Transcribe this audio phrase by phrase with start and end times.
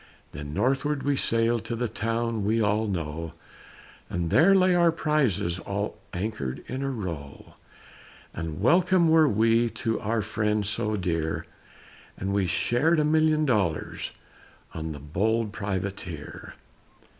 [0.31, 3.33] Then northward we sailed To the town we all know,
[4.09, 7.53] And there lay our prizes All anchored in a row;
[8.33, 11.45] And welcome were we To our friends so dear,
[12.17, 14.09] And we shared a million dollars
[14.73, 16.55] On the bold Privateer.